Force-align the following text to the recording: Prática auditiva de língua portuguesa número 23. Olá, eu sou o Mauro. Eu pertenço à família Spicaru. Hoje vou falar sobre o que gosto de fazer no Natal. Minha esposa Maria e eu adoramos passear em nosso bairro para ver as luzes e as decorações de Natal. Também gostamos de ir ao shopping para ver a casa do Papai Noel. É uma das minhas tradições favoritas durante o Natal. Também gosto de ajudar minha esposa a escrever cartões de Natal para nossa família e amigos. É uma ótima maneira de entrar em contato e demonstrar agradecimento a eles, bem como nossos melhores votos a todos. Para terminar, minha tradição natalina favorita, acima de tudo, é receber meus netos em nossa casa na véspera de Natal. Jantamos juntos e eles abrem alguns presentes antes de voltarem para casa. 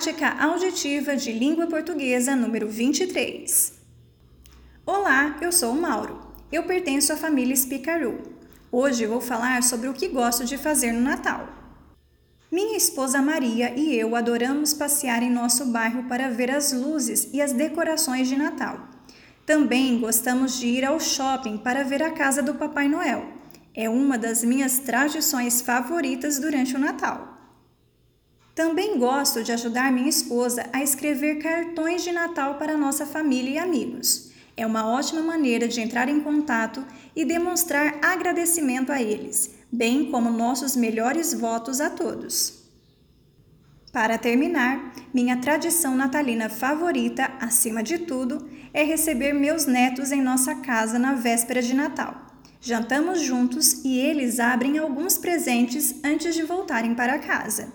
Prática 0.00 0.34
auditiva 0.42 1.14
de 1.14 1.30
língua 1.30 1.66
portuguesa 1.66 2.34
número 2.34 2.66
23. 2.66 3.74
Olá, 4.86 5.36
eu 5.42 5.52
sou 5.52 5.74
o 5.74 5.78
Mauro. 5.78 6.18
Eu 6.50 6.62
pertenço 6.62 7.12
à 7.12 7.18
família 7.18 7.54
Spicaru. 7.54 8.18
Hoje 8.72 9.04
vou 9.04 9.20
falar 9.20 9.62
sobre 9.62 9.88
o 9.88 9.92
que 9.92 10.08
gosto 10.08 10.46
de 10.46 10.56
fazer 10.56 10.92
no 10.92 11.02
Natal. 11.02 11.46
Minha 12.50 12.78
esposa 12.78 13.20
Maria 13.20 13.74
e 13.78 13.94
eu 13.94 14.16
adoramos 14.16 14.72
passear 14.72 15.22
em 15.22 15.30
nosso 15.30 15.66
bairro 15.66 16.04
para 16.04 16.30
ver 16.30 16.50
as 16.50 16.72
luzes 16.72 17.28
e 17.34 17.42
as 17.42 17.52
decorações 17.52 18.26
de 18.26 18.38
Natal. 18.38 18.88
Também 19.44 20.00
gostamos 20.00 20.58
de 20.58 20.66
ir 20.66 20.82
ao 20.82 20.98
shopping 20.98 21.58
para 21.58 21.84
ver 21.84 22.02
a 22.02 22.10
casa 22.10 22.42
do 22.42 22.54
Papai 22.54 22.88
Noel. 22.88 23.34
É 23.74 23.86
uma 23.90 24.16
das 24.16 24.42
minhas 24.42 24.78
tradições 24.78 25.60
favoritas 25.60 26.38
durante 26.38 26.74
o 26.74 26.78
Natal. 26.78 27.39
Também 28.54 28.98
gosto 28.98 29.42
de 29.42 29.52
ajudar 29.52 29.92
minha 29.92 30.08
esposa 30.08 30.66
a 30.72 30.82
escrever 30.82 31.36
cartões 31.36 32.02
de 32.02 32.12
Natal 32.12 32.54
para 32.54 32.76
nossa 32.76 33.06
família 33.06 33.50
e 33.50 33.58
amigos. 33.58 34.30
É 34.56 34.66
uma 34.66 34.86
ótima 34.86 35.22
maneira 35.22 35.66
de 35.66 35.80
entrar 35.80 36.08
em 36.08 36.20
contato 36.20 36.84
e 37.14 37.24
demonstrar 37.24 37.98
agradecimento 38.02 38.92
a 38.92 39.00
eles, 39.00 39.54
bem 39.72 40.10
como 40.10 40.30
nossos 40.30 40.76
melhores 40.76 41.32
votos 41.32 41.80
a 41.80 41.88
todos. 41.88 42.60
Para 43.92 44.18
terminar, 44.18 44.92
minha 45.12 45.36
tradição 45.38 45.96
natalina 45.96 46.48
favorita, 46.48 47.30
acima 47.40 47.82
de 47.82 47.98
tudo, 47.98 48.48
é 48.72 48.84
receber 48.84 49.32
meus 49.32 49.66
netos 49.66 50.12
em 50.12 50.22
nossa 50.22 50.54
casa 50.56 50.98
na 50.98 51.14
véspera 51.14 51.60
de 51.60 51.74
Natal. 51.74 52.26
Jantamos 52.60 53.20
juntos 53.20 53.84
e 53.84 53.98
eles 53.98 54.38
abrem 54.38 54.78
alguns 54.78 55.16
presentes 55.16 55.94
antes 56.04 56.34
de 56.34 56.42
voltarem 56.42 56.94
para 56.94 57.18
casa. 57.18 57.72